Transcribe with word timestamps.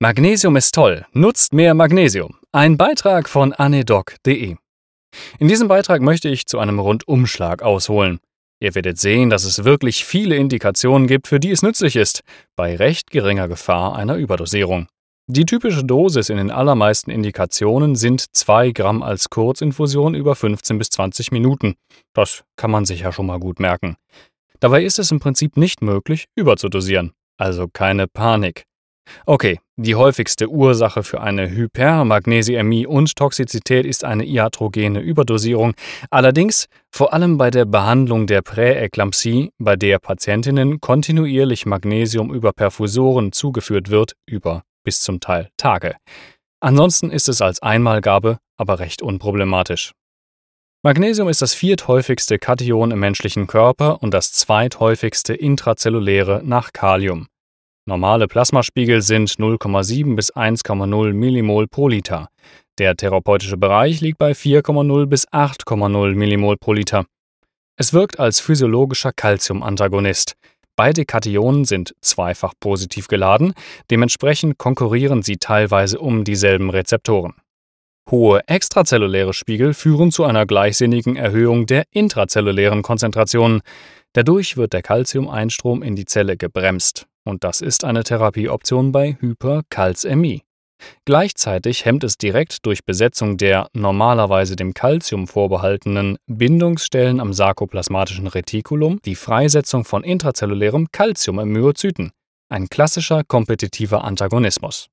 Magnesium 0.00 0.54
ist 0.54 0.76
toll, 0.76 1.04
nutzt 1.12 1.52
mehr 1.52 1.74
Magnesium. 1.74 2.36
Ein 2.52 2.76
Beitrag 2.76 3.28
von 3.28 3.52
anedoc.de. 3.52 4.54
In 5.40 5.48
diesem 5.48 5.66
Beitrag 5.66 6.02
möchte 6.02 6.28
ich 6.28 6.46
zu 6.46 6.60
einem 6.60 6.78
Rundumschlag 6.78 7.64
ausholen. 7.64 8.20
Ihr 8.60 8.76
werdet 8.76 9.00
sehen, 9.00 9.28
dass 9.28 9.42
es 9.42 9.64
wirklich 9.64 10.04
viele 10.04 10.36
Indikationen 10.36 11.08
gibt, 11.08 11.26
für 11.26 11.40
die 11.40 11.50
es 11.50 11.62
nützlich 11.62 11.96
ist, 11.96 12.22
bei 12.54 12.76
recht 12.76 13.10
geringer 13.10 13.48
Gefahr 13.48 13.96
einer 13.96 14.14
Überdosierung. 14.14 14.86
Die 15.26 15.46
typische 15.46 15.82
Dosis 15.82 16.28
in 16.28 16.36
den 16.36 16.52
allermeisten 16.52 17.10
Indikationen 17.10 17.96
sind 17.96 18.24
2 18.36 18.70
Gramm 18.70 19.02
als 19.02 19.30
Kurzinfusion 19.30 20.14
über 20.14 20.36
15 20.36 20.78
bis 20.78 20.90
20 20.90 21.32
Minuten. 21.32 21.74
Das 22.14 22.44
kann 22.54 22.70
man 22.70 22.84
sich 22.84 23.00
ja 23.00 23.10
schon 23.10 23.26
mal 23.26 23.40
gut 23.40 23.58
merken. 23.58 23.96
Dabei 24.60 24.84
ist 24.84 25.00
es 25.00 25.10
im 25.10 25.18
Prinzip 25.18 25.56
nicht 25.56 25.82
möglich, 25.82 26.26
überzudosieren. 26.36 27.14
Also 27.36 27.66
keine 27.66 28.06
Panik. 28.06 28.67
Okay, 29.26 29.60
die 29.76 29.94
häufigste 29.94 30.48
Ursache 30.48 31.02
für 31.02 31.20
eine 31.20 31.50
Hypermagnesiämie 31.50 32.86
und 32.86 33.16
Toxizität 33.16 33.86
ist 33.86 34.04
eine 34.04 34.24
iatrogene 34.24 35.00
Überdosierung. 35.00 35.74
Allerdings 36.10 36.66
vor 36.90 37.12
allem 37.12 37.38
bei 37.38 37.50
der 37.50 37.64
Behandlung 37.64 38.26
der 38.26 38.42
Präeklampsie, 38.42 39.50
bei 39.58 39.76
der 39.76 39.98
Patientinnen 39.98 40.80
kontinuierlich 40.80 41.66
Magnesium 41.66 42.32
über 42.32 42.52
Perfusoren 42.52 43.32
zugeführt 43.32 43.90
wird, 43.90 44.14
über 44.26 44.62
bis 44.84 45.00
zum 45.02 45.20
Teil 45.20 45.50
Tage. 45.56 45.96
Ansonsten 46.60 47.10
ist 47.10 47.28
es 47.28 47.40
als 47.40 47.62
Einmalgabe 47.62 48.38
aber 48.58 48.80
recht 48.80 49.00
unproblematisch. 49.00 49.92
Magnesium 50.82 51.28
ist 51.28 51.42
das 51.42 51.54
vierthäufigste 51.54 52.38
Kation 52.38 52.90
im 52.90 53.00
menschlichen 53.00 53.46
Körper 53.46 54.02
und 54.02 54.12
das 54.12 54.32
zweithäufigste 54.32 55.34
intrazelluläre 55.34 56.42
nach 56.44 56.72
Kalium. 56.72 57.26
Normale 57.88 58.28
Plasmaspiegel 58.28 59.00
sind 59.00 59.30
0,7 59.30 60.14
bis 60.14 60.30
1,0 60.34 61.14
Millimol 61.14 61.66
pro 61.68 61.88
Liter. 61.88 62.28
Der 62.76 62.94
therapeutische 62.94 63.56
Bereich 63.56 64.02
liegt 64.02 64.18
bei 64.18 64.32
4,0 64.32 65.06
bis 65.06 65.26
8,0 65.28 66.14
Millimol 66.14 66.58
pro 66.58 66.74
Liter. 66.74 67.06
Es 67.78 67.94
wirkt 67.94 68.20
als 68.20 68.40
physiologischer 68.40 69.12
Calcium-Antagonist. 69.12 70.34
Beide 70.76 71.06
Kationen 71.06 71.64
sind 71.64 71.94
zweifach 72.02 72.52
positiv 72.60 73.08
geladen, 73.08 73.54
dementsprechend 73.90 74.58
konkurrieren 74.58 75.22
sie 75.22 75.38
teilweise 75.38 75.98
um 75.98 76.24
dieselben 76.24 76.68
Rezeptoren. 76.68 77.36
Hohe 78.10 78.46
extrazelluläre 78.48 79.32
Spiegel 79.32 79.72
führen 79.72 80.12
zu 80.12 80.24
einer 80.24 80.44
gleichsinnigen 80.44 81.16
Erhöhung 81.16 81.64
der 81.64 81.84
intrazellulären 81.92 82.82
Konzentrationen. 82.82 83.62
Dadurch 84.12 84.58
wird 84.58 84.74
der 84.74 84.82
Calcium-Einstrom 84.82 85.82
in 85.82 85.96
die 85.96 86.04
Zelle 86.04 86.36
gebremst. 86.36 87.06
Und 87.28 87.44
das 87.44 87.60
ist 87.60 87.84
eine 87.84 88.04
Therapieoption 88.04 88.90
bei 88.90 89.18
Hyperkalzämie. 89.20 90.44
Gleichzeitig 91.04 91.84
hemmt 91.84 92.02
es 92.02 92.16
direkt 92.16 92.64
durch 92.64 92.86
Besetzung 92.86 93.36
der 93.36 93.68
normalerweise 93.74 94.56
dem 94.56 94.72
Calcium 94.72 95.26
vorbehaltenen 95.26 96.16
Bindungsstellen 96.26 97.20
am 97.20 97.34
sarkoplasmatischen 97.34 98.28
Retikulum 98.28 98.98
die 99.04 99.14
Freisetzung 99.14 99.84
von 99.84 100.04
intrazellulärem 100.04 100.86
Calcium 100.90 101.38
im 101.40 101.52
Myozyten, 101.52 102.12
ein 102.48 102.68
klassischer 102.68 103.24
kompetitiver 103.24 104.04
Antagonismus. 104.04 104.88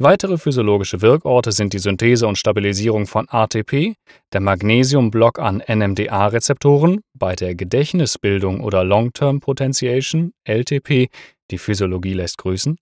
Weitere 0.00 0.38
physiologische 0.38 1.02
Wirkorte 1.02 1.50
sind 1.50 1.72
die 1.72 1.80
Synthese 1.80 2.28
und 2.28 2.38
Stabilisierung 2.38 3.08
von 3.08 3.28
ATP, 3.28 3.94
der 4.32 4.40
Magnesiumblock 4.40 5.40
an 5.40 5.60
NMDA-Rezeptoren, 5.66 7.00
bei 7.14 7.34
der 7.34 7.56
Gedächtnisbildung 7.56 8.60
oder 8.60 8.84
Long-Term 8.84 9.40
Potentiation 9.40 10.34
LTP, 10.44 11.08
die 11.50 11.58
Physiologie 11.58 12.12
lässt 12.12 12.38
grüßen, 12.38 12.78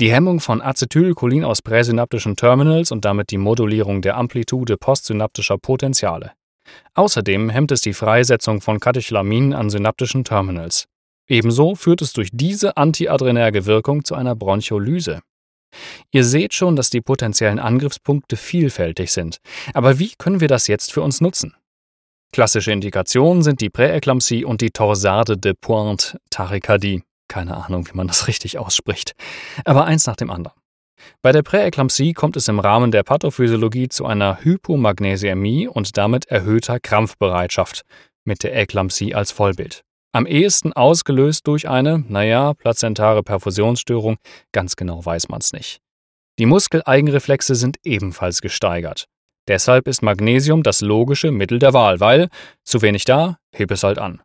die 0.00 0.10
Hemmung 0.10 0.40
von 0.40 0.60
Acetylcholin 0.60 1.44
aus 1.44 1.62
präsynaptischen 1.62 2.34
Terminals 2.34 2.90
und 2.90 3.04
damit 3.04 3.30
die 3.30 3.38
Modulierung 3.38 4.02
der 4.02 4.16
Amplitude 4.16 4.76
postsynaptischer 4.76 5.58
Potentiale. 5.58 6.32
Außerdem 6.94 7.48
hemmt 7.48 7.70
es 7.70 7.80
die 7.80 7.94
Freisetzung 7.94 8.60
von 8.60 8.80
Katecholaminen 8.80 9.52
an 9.52 9.70
synaptischen 9.70 10.24
Terminals. 10.24 10.86
Ebenso 11.28 11.76
führt 11.76 12.02
es 12.02 12.12
durch 12.12 12.30
diese 12.32 12.76
antiadrenerge 12.76 13.66
Wirkung 13.66 14.04
zu 14.04 14.16
einer 14.16 14.34
Broncholyse. 14.34 15.20
Ihr 16.10 16.24
seht 16.24 16.54
schon, 16.54 16.76
dass 16.76 16.90
die 16.90 17.00
potenziellen 17.00 17.58
Angriffspunkte 17.58 18.36
vielfältig 18.36 19.12
sind. 19.12 19.38
Aber 19.74 19.98
wie 19.98 20.12
können 20.18 20.40
wir 20.40 20.48
das 20.48 20.66
jetzt 20.66 20.92
für 20.92 21.02
uns 21.02 21.20
nutzen? 21.20 21.54
Klassische 22.32 22.72
Indikationen 22.72 23.42
sind 23.42 23.60
die 23.60 23.70
Präeklampsie 23.70 24.44
und 24.44 24.60
die 24.60 24.70
Torsade 24.70 25.38
de 25.38 25.54
Pointe 25.54 26.18
Tachykardie. 26.30 27.02
Keine 27.28 27.56
Ahnung, 27.56 27.88
wie 27.88 27.96
man 27.96 28.08
das 28.08 28.26
richtig 28.28 28.58
ausspricht. 28.58 29.12
Aber 29.64 29.84
eins 29.84 30.06
nach 30.06 30.16
dem 30.16 30.30
anderen. 30.30 30.58
Bei 31.22 31.32
der 31.32 31.42
Präeklampsie 31.42 32.12
kommt 32.12 32.36
es 32.36 32.48
im 32.48 32.58
Rahmen 32.58 32.90
der 32.90 33.02
Pathophysiologie 33.02 33.88
zu 33.88 34.06
einer 34.06 34.42
Hypomagnesiämie 34.42 35.68
und 35.68 35.96
damit 35.96 36.26
erhöhter 36.26 36.80
Krampfbereitschaft, 36.80 37.82
mit 38.24 38.42
der 38.42 38.56
Eklampsie 38.56 39.14
als 39.14 39.30
Vollbild. 39.30 39.84
Am 40.16 40.24
ehesten 40.24 40.72
ausgelöst 40.72 41.46
durch 41.46 41.68
eine, 41.68 42.02
naja, 42.08 42.54
plazentare 42.54 43.22
Perfusionsstörung, 43.22 44.16
ganz 44.50 44.74
genau 44.74 45.04
weiß 45.04 45.28
man's 45.28 45.52
nicht. 45.52 45.82
Die 46.38 46.46
Muskeleigenreflexe 46.46 47.54
sind 47.54 47.76
ebenfalls 47.84 48.40
gesteigert. 48.40 49.08
Deshalb 49.46 49.86
ist 49.86 50.00
Magnesium 50.00 50.62
das 50.62 50.80
logische 50.80 51.32
Mittel 51.32 51.58
der 51.58 51.74
Wahl, 51.74 52.00
weil 52.00 52.30
zu 52.64 52.80
wenig 52.80 53.04
da, 53.04 53.36
heb 53.54 53.70
es 53.70 53.82
halt 53.82 53.98
an. 53.98 54.22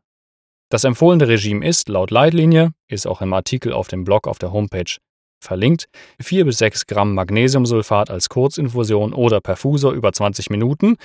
Das 0.70 0.86
empfohlene 0.86 1.28
Regime 1.28 1.68
ist, 1.68 1.90
laut 1.90 2.10
Leitlinie, 2.10 2.72
ist 2.88 3.06
auch 3.06 3.20
im 3.20 3.34
Artikel 3.34 3.74
auf 3.74 3.90
dem 3.90 4.06
Blog 4.06 4.30
auf 4.30 4.40
der 4.40 4.54
Homepage 4.54 4.96
verlinkt, 5.44 5.90
4 6.22 6.46
bis 6.46 6.60
6 6.60 6.88
Gramm 6.88 7.14
Magnesiumsulfat 7.16 8.10
als 8.10 8.30
Kurzinfusion 8.30 9.12
oder 9.12 9.42
Perfusor 9.42 9.92
über 9.92 10.14
20 10.14 10.52
Minuten, 10.52 10.96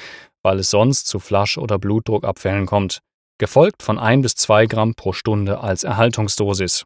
weil 0.44 0.60
es 0.60 0.70
sonst 0.70 1.08
zu 1.08 1.18
Flasch- 1.18 1.58
oder 1.58 1.80
Blutdruckabfällen 1.80 2.66
kommt 2.66 3.00
gefolgt 3.38 3.82
von 3.82 3.98
1 3.98 4.22
bis 4.22 4.36
2 4.36 4.66
Gramm 4.66 4.94
pro 4.94 5.12
Stunde 5.12 5.60
als 5.60 5.84
Erhaltungsdosis. 5.84 6.84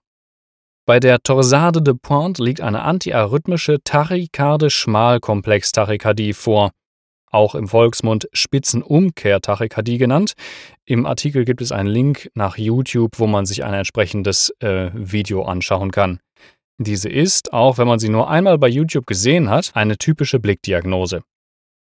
Bei 0.87 0.99
der 0.99 1.22
Torsade 1.22 1.83
de 1.83 1.94
Pointe 1.94 2.43
liegt 2.43 2.61
eine 2.61 2.83
antiarrhythmische 2.83 3.78
Tachykarde-Schmalkomplex-Tachykardie 3.84 6.33
vor, 6.33 6.72
auch 7.31 7.55
im 7.55 7.69
Volksmund 7.69 8.28
Spitzenumkehr-Tachykardie 8.33 9.99
genannt. 9.99 10.33
Im 10.84 11.06
Artikel 11.06 11.44
gibt 11.44 11.62
es 11.62 11.71
einen 11.71 11.88
Link 11.88 12.28
nach 12.34 12.59
YouTube, 12.59 13.19
wo 13.19 13.28
man 13.28 13.47
sich 13.47 13.62
ein 13.65 13.75
entsprechendes 13.75 14.53
äh, 14.61 14.91
Video 14.93 15.43
anschauen 15.43 15.93
kann. 15.93 16.19
Diese 16.78 17.09
ist, 17.09 17.53
auch 17.53 17.78
wenn 17.78 17.87
man 17.87 17.99
sie 17.99 18.09
nur 18.09 18.31
einmal 18.31 18.59
bei 18.59 18.69
YouTube 18.69 19.06
gesehen 19.06 19.50
hat, 19.50 19.72
eine 19.75 19.99
typische 19.99 20.41
Blickdiagnose. 20.41 21.22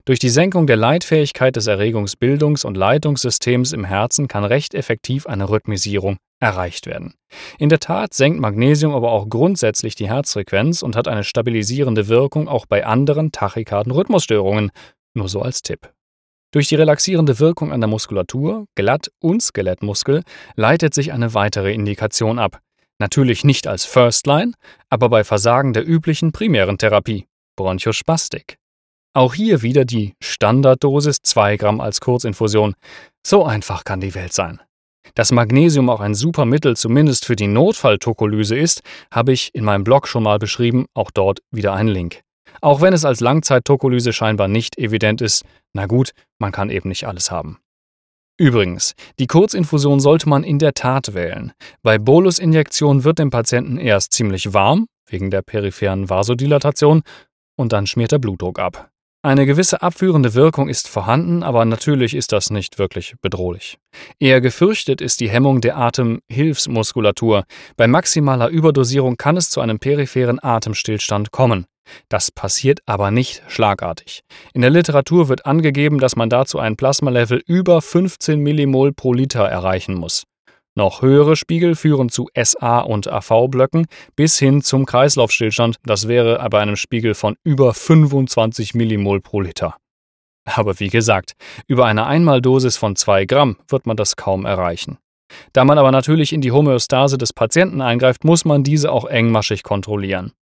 Durch 0.08 0.20
die 0.20 0.30
Senkung 0.30 0.68
der 0.68 0.78
Leitfähigkeit 0.78 1.58
des 1.58 1.68
Erregungsbildungs- 1.68 2.66
und 2.66 2.78
Leitungssystems 2.78 3.74
im 3.74 3.84
Herzen 3.84 4.30
kann 4.30 4.46
recht 4.46 4.74
effektiv 4.74 5.28
eine 5.28 5.50
Rhythmisierung 5.50 6.16
erreicht 6.40 6.86
werden. 6.86 7.16
In 7.60 7.68
der 7.68 7.82
Tat 7.82 8.14
senkt 8.14 8.40
Magnesium 8.40 8.96
aber 8.96 9.12
auch 9.12 9.28
grundsätzlich 9.28 9.96
die 9.96 10.08
Herzfrequenz 10.08 10.82
und 10.82 10.96
hat 10.96 11.10
eine 11.10 11.26
stabilisierende 11.26 12.08
Wirkung 12.08 12.48
auch 12.48 12.66
bei 12.66 12.86
anderen 12.86 13.34
Tachykarden-Rhythmusstörungen, 13.34 14.72
nur 15.14 15.28
so 15.28 15.42
als 15.42 15.62
Tipp. 15.62 15.92
Durch 16.54 16.70
die 16.70 16.76
relaxierende 16.76 17.40
Wirkung 17.40 17.74
an 17.74 17.82
der 17.82 17.90
Muskulatur, 17.90 18.66
Glatt- 18.76 19.12
und 19.20 19.44
Skelettmuskel 19.44 20.24
leitet 20.56 20.94
sich 20.94 21.12
eine 21.12 21.34
weitere 21.34 21.74
Indikation 21.74 22.40
ab. 22.40 22.62
Natürlich 22.98 23.44
nicht 23.44 23.68
als 23.68 23.84
First 23.84 24.26
Line, 24.26 24.54
aber 24.90 25.10
bei 25.10 25.26
Versagen 25.26 25.74
der 25.74 25.86
üblichen 25.86 26.32
primären 26.32 26.78
Therapie, 26.78 27.28
Bronchospastik. 27.58 28.58
Auch 29.18 29.34
hier 29.34 29.64
wieder 29.64 29.84
die 29.84 30.14
Standarddosis 30.22 31.24
2 31.24 31.58
Gramm 31.58 31.82
als 31.82 32.02
Kurzinfusion. 32.02 32.76
So 33.26 33.46
einfach 33.46 33.84
kann 33.84 34.00
die 34.00 34.14
Welt 34.14 34.32
sein. 34.32 34.62
Dass 35.16 35.32
Magnesium 35.32 35.90
auch 35.90 36.02
ein 36.02 36.14
super 36.14 36.46
Mittel 36.46 36.78
zumindest 36.78 37.26
für 37.26 37.36
die 37.36 37.48
Notfalltokolyse 37.48 38.56
ist, 38.56 38.84
habe 39.12 39.34
ich 39.34 39.56
in 39.56 39.64
meinem 39.64 39.84
Blog 39.84 40.08
schon 40.08 40.22
mal 40.22 40.38
beschrieben, 40.38 40.86
auch 40.94 41.10
dort 41.10 41.40
wieder 41.50 41.74
einen 41.74 41.90
Link. 41.90 42.22
Auch 42.62 42.80
wenn 42.82 42.94
es 42.94 43.06
als 43.06 43.20
Langzeittokolyse 43.20 44.14
scheinbar 44.14 44.48
nicht 44.50 44.78
evident 44.78 45.22
ist, 45.22 45.46
na 45.74 45.88
gut, 45.88 46.12
man 46.38 46.52
kann 46.52 46.70
eben 46.70 46.90
nicht 46.90 47.08
alles 47.08 47.32
haben. 47.32 47.58
Übrigens, 48.38 48.94
die 49.18 49.26
Kurzinfusion 49.26 50.00
sollte 50.00 50.30
man 50.30 50.44
in 50.44 50.60
der 50.60 50.76
Tat 50.76 51.16
wählen. 51.16 51.54
Bei 51.82 51.98
Bolusinjektion 51.98 53.04
wird 53.04 53.18
dem 53.18 53.32
Patienten 53.32 53.80
erst 53.80 54.14
ziemlich 54.14 54.54
warm, 54.54 54.86
wegen 55.10 55.32
der 55.32 55.42
peripheren 55.42 56.08
Vasodilatation, 56.08 57.02
und 57.56 57.74
dann 57.74 57.88
schmiert 57.88 58.12
der 58.12 58.20
Blutdruck 58.20 58.60
ab. 58.60 58.92
Eine 59.28 59.46
gewisse 59.46 59.82
abführende 59.82 60.36
Wirkung 60.36 60.70
ist 60.70 60.88
vorhanden, 60.88 61.44
aber 61.44 61.66
natürlich 61.66 62.16
ist 62.16 62.32
das 62.32 62.50
nicht 62.50 62.80
wirklich 62.80 63.16
bedrohlich. 63.22 63.78
Eher 64.20 64.40
gefürchtet 64.40 65.02
ist 65.02 65.20
die 65.20 65.30
Hemmung 65.30 65.60
der 65.60 65.76
Atemhilfsmuskulatur. 65.76 67.44
Bei 67.76 67.88
maximaler 67.88 68.48
Überdosierung 68.48 69.18
kann 69.18 69.36
es 69.36 69.50
zu 69.50 69.60
einem 69.60 69.80
peripheren 69.80 70.42
Atemstillstand 70.42 71.32
kommen. 71.32 71.66
Das 72.08 72.32
passiert 72.32 72.80
aber 72.86 73.12
nicht 73.12 73.44
schlagartig. 73.50 74.22
In 74.54 74.62
der 74.62 74.70
Literatur 74.70 75.28
wird 75.28 75.46
angegeben, 75.46 76.00
dass 76.00 76.16
man 76.16 76.30
dazu 76.30 76.60
ein 76.60 76.78
Plasmalevel 76.78 77.44
über 77.46 77.82
15 77.82 78.40
Millimol 78.40 78.94
pro 78.94 79.12
Liter 79.12 79.44
erreichen 79.44 79.96
muss. 79.96 80.24
Noch 80.78 81.02
höhere 81.02 81.36
Spiegel 81.36 81.74
führen 81.74 82.10
zu 82.10 82.28
SA- 82.40 82.82
und 82.82 83.08
AV-Blöcken 83.08 83.88
bis 84.16 84.38
hin 84.38 84.62
zum 84.62 84.86
Kreislaufstillstand. 84.86 85.78
Das 85.84 86.08
wäre 86.08 86.48
bei 86.52 86.60
einem 86.60 86.76
Spiegel 86.76 87.16
von 87.16 87.36
über 87.44 87.74
25 87.74 88.76
Millimol 88.76 89.20
pro 89.20 89.42
Liter. 89.42 89.78
Aber 90.46 90.80
wie 90.80 90.90
gesagt, 90.90 91.34
über 91.66 91.88
eine 91.88 92.06
Einmaldosis 92.06 92.78
von 92.78 92.96
2 92.96 93.26
Gramm 93.26 93.58
wird 93.68 93.88
man 93.88 93.98
das 93.98 94.18
kaum 94.18 94.46
erreichen. 94.46 95.00
Da 95.52 95.66
man 95.66 95.80
aber 95.80 95.92
natürlich 95.92 96.32
in 96.32 96.42
die 96.42 96.52
Homöostase 96.52 97.18
des 97.18 97.34
Patienten 97.34 97.82
eingreift, 97.82 98.24
muss 98.24 98.46
man 98.46 98.64
diese 98.64 98.92
auch 98.92 99.06
engmaschig 99.06 99.64
kontrollieren. 99.64 100.34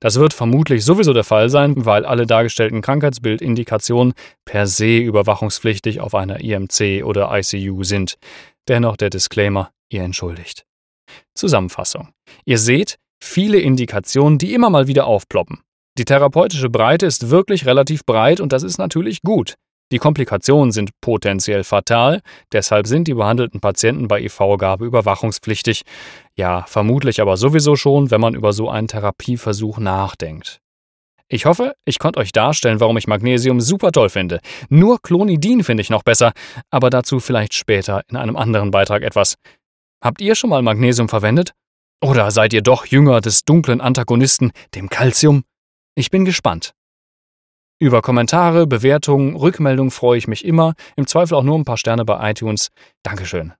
Das 0.00 0.18
wird 0.18 0.34
vermutlich 0.34 0.84
sowieso 0.84 1.12
der 1.12 1.22
Fall 1.22 1.50
sein, 1.50 1.86
weil 1.86 2.04
alle 2.04 2.26
dargestellten 2.26 2.82
Krankheitsbildindikationen 2.82 4.14
per 4.44 4.66
se 4.66 4.98
überwachungspflichtig 4.98 6.00
auf 6.00 6.16
einer 6.16 6.40
IMC 6.40 7.04
oder 7.04 7.30
ICU 7.32 7.84
sind. 7.84 8.16
Dennoch 8.66 8.96
der 8.96 9.10
Disclaimer, 9.10 9.70
ihr 9.94 10.02
entschuldigt. 10.02 10.64
Zusammenfassung. 11.34 12.10
Ihr 12.44 12.58
seht 12.58 12.96
viele 13.22 13.58
Indikationen, 13.58 14.38
die 14.38 14.52
immer 14.52 14.70
mal 14.70 14.86
wieder 14.86 15.06
aufploppen. 15.06 15.60
Die 15.96 16.04
therapeutische 16.04 16.70
Breite 16.70 17.06
ist 17.06 17.30
wirklich 17.30 17.66
relativ 17.66 18.04
breit 18.04 18.40
und 18.40 18.52
das 18.52 18.62
ist 18.62 18.78
natürlich 18.78 19.22
gut. 19.22 19.54
Die 19.92 19.98
Komplikationen 19.98 20.72
sind 20.72 20.90
potenziell 21.00 21.62
fatal, 21.62 22.20
deshalb 22.52 22.86
sind 22.86 23.06
die 23.06 23.14
behandelten 23.14 23.60
Patienten 23.60 24.08
bei 24.08 24.20
IV-Gabe 24.22 24.84
überwachungspflichtig. 24.84 25.82
Ja, 26.36 26.64
vermutlich 26.66 27.20
aber 27.20 27.36
sowieso 27.36 27.76
schon, 27.76 28.10
wenn 28.10 28.20
man 28.20 28.34
über 28.34 28.52
so 28.52 28.68
einen 28.70 28.88
Therapieversuch 28.88 29.78
nachdenkt. 29.78 30.58
Ich 31.28 31.46
hoffe, 31.46 31.74
ich 31.84 31.98
konnte 31.98 32.18
euch 32.18 32.32
darstellen, 32.32 32.80
warum 32.80 32.96
ich 32.96 33.06
Magnesium 33.06 33.60
super 33.60 33.92
toll 33.92 34.08
finde. 34.08 34.40
Nur 34.68 35.00
Clonidin 35.00 35.64
finde 35.64 35.82
ich 35.82 35.90
noch 35.90 36.02
besser, 36.02 36.32
aber 36.70 36.90
dazu 36.90 37.20
vielleicht 37.20 37.54
später 37.54 38.02
in 38.10 38.16
einem 38.16 38.36
anderen 38.36 38.70
Beitrag 38.70 39.02
etwas. 39.02 39.36
Habt 40.04 40.20
ihr 40.20 40.34
schon 40.34 40.50
mal 40.50 40.60
Magnesium 40.60 41.08
verwendet? 41.08 41.54
Oder 42.02 42.30
seid 42.30 42.52
ihr 42.52 42.60
doch 42.60 42.84
Jünger 42.84 43.22
des 43.22 43.46
dunklen 43.46 43.80
Antagonisten, 43.80 44.52
dem 44.74 44.90
Calcium? 44.90 45.44
Ich 45.94 46.10
bin 46.10 46.26
gespannt. 46.26 46.74
Über 47.80 48.02
Kommentare, 48.02 48.66
Bewertungen, 48.66 49.34
Rückmeldungen 49.34 49.90
freue 49.90 50.18
ich 50.18 50.28
mich 50.28 50.44
immer, 50.44 50.74
im 50.96 51.06
Zweifel 51.06 51.36
auch 51.36 51.42
nur 51.42 51.58
ein 51.58 51.64
paar 51.64 51.78
Sterne 51.78 52.04
bei 52.04 52.30
iTunes. 52.30 52.68
Dankeschön. 53.02 53.54